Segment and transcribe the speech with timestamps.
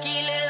[0.00, 0.47] Girls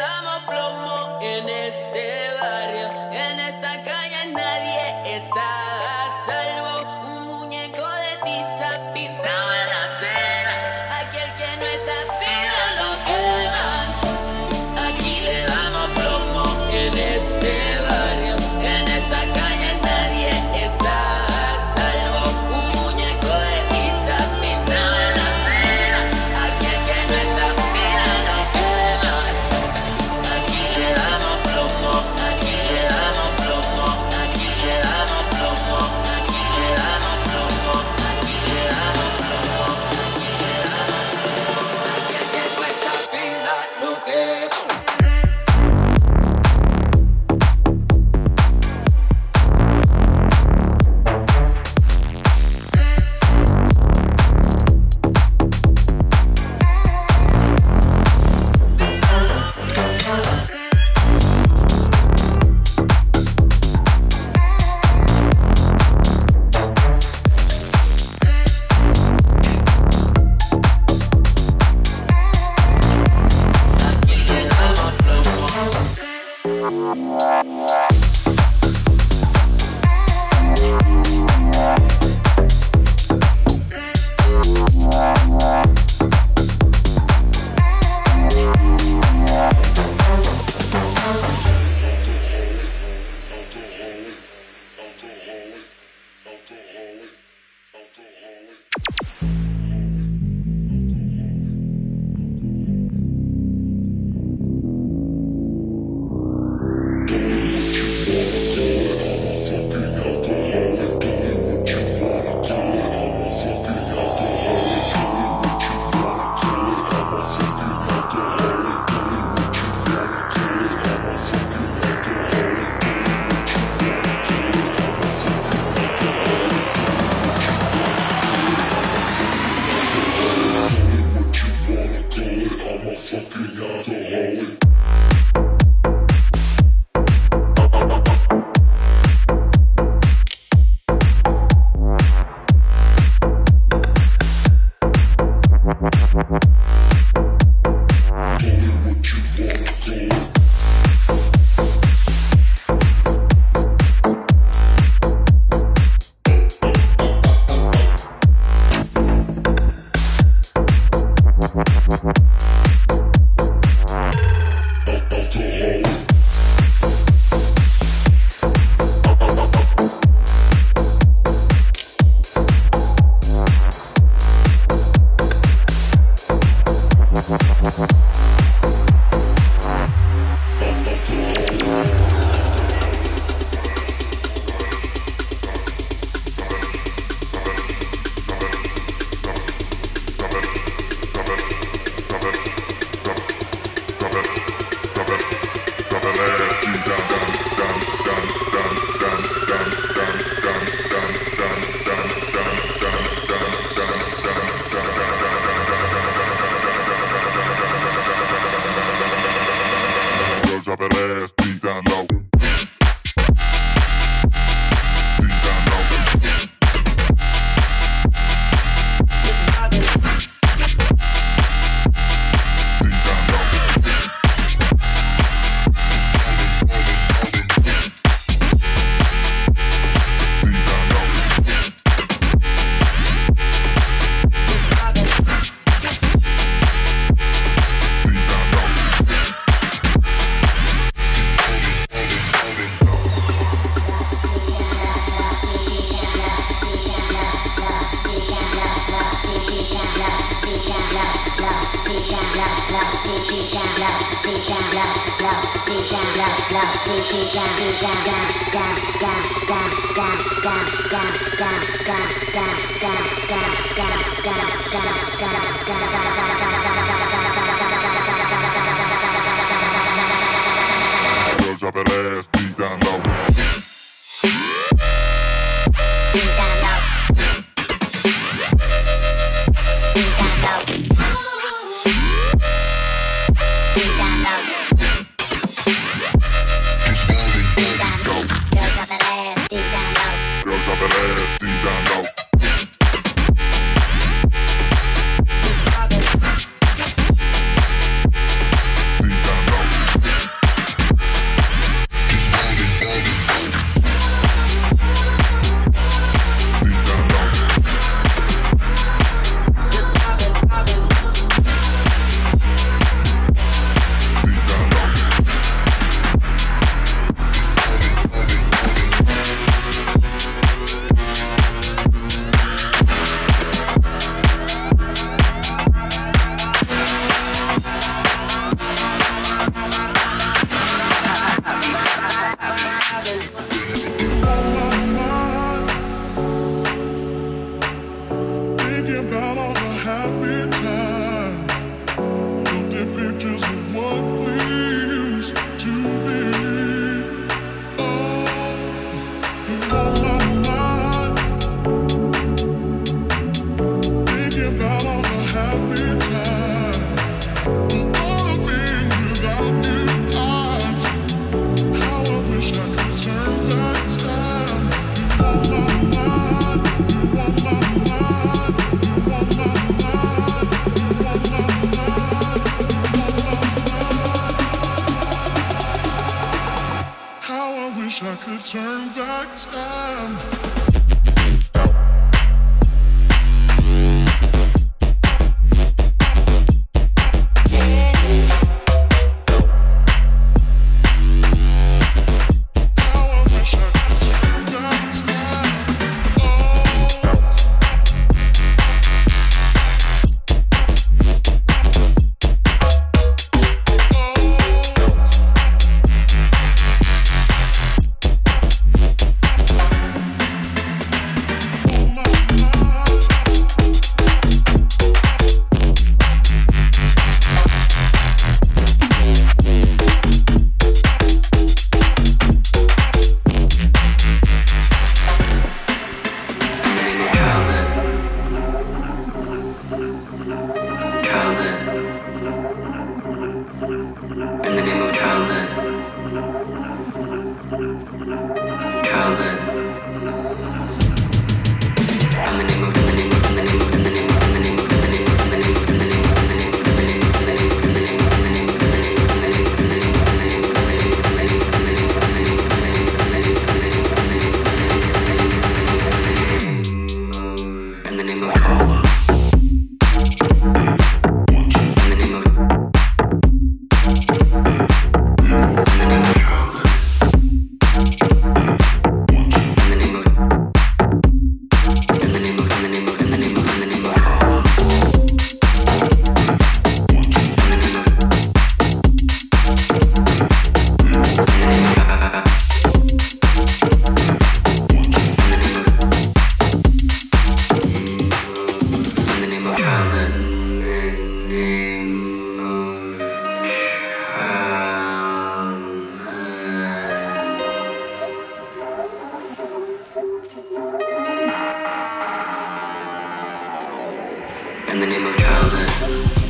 [504.70, 506.27] in the name of childhood.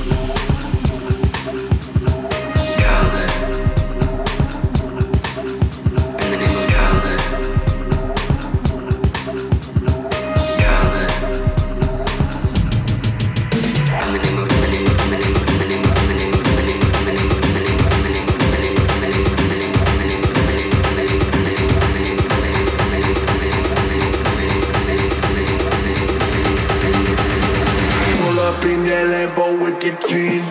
[30.09, 30.48] feed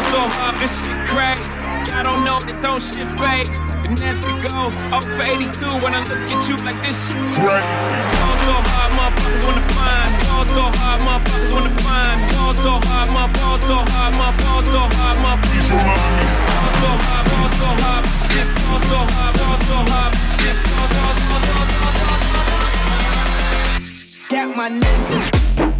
[0.00, 1.64] on so hard, this shit crazy.
[1.92, 3.48] I don't know that those shit fade.
[3.84, 4.70] And that's the goal.
[4.94, 5.50] Up for 82
[5.82, 7.68] when I look at you like this shit crazy.
[8.16, 10.20] Y'all so hard, motherfuckers wanna find me.
[10.30, 12.28] Y'all so hard, motherfuckers wanna find me.
[12.32, 17.24] Y'all so hard, motherfuckers so hard, motherfuckers so hard, motherfuckers so hard.
[17.30, 18.46] Y'all so hard, shit.
[18.46, 20.56] Y'all so hard, y'all so hard, shit.
[20.70, 22.68] Y'all so hard, y'all so hard, y'all so hard.
[24.30, 25.79] Got my niggas.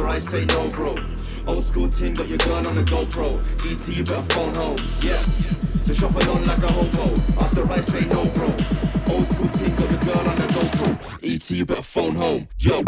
[0.00, 0.96] after I say no, bro.
[1.46, 3.40] Old school team got your gun on the GoPro.
[3.70, 4.78] ET, you better phone home.
[5.00, 5.18] Yeah.
[5.18, 7.10] So shuffle on like a hobo.
[7.42, 8.46] After I say no, bro.
[9.14, 11.34] Old school team got your gun on the GoPro.
[11.34, 12.48] ET, you better phone home.
[12.58, 12.82] Yo.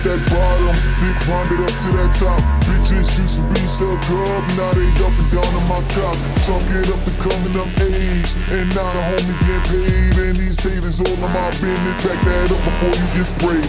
[0.00, 2.40] hit that bottom, then climbed it up to that top.
[2.64, 6.16] Bitches used to be so up, now they up and down on my top.
[6.44, 10.14] Talking up the coming of age, and now the homie get paid.
[10.20, 13.68] And these haters all in my business, back that up before you get sprayed.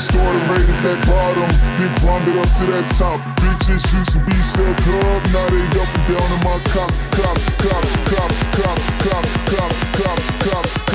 [0.00, 3.20] Started right at that bottom, then climbed it up to that top.
[3.40, 7.36] Bitches used to be so up, now they up and down on my cop, cop,
[7.60, 10.85] cop, cop, cop, cop, cop, cop, cop, cop.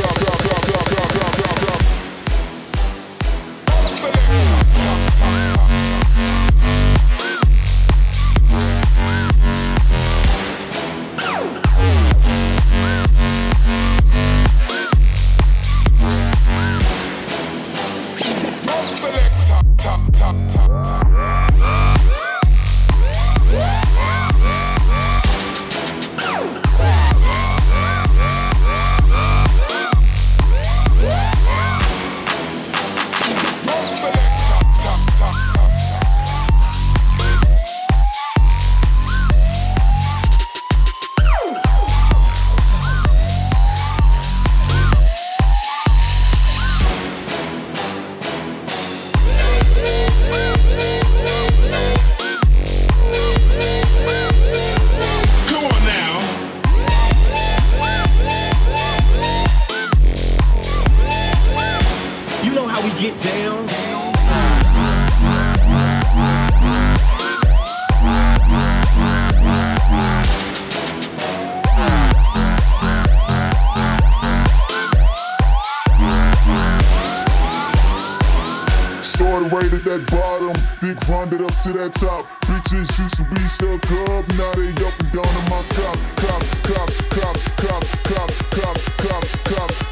[79.21, 82.25] Started right at that bottom, dick rounded up to that top.
[82.49, 86.41] Bitches used to be so up, now they up and down in my cop, cop,
[86.65, 89.69] cop, cop, cop, cop, cop, cop, cop.
[89.69, 89.90] cop.